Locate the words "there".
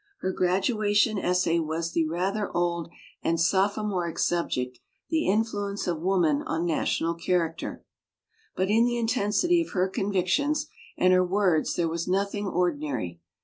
11.75-11.87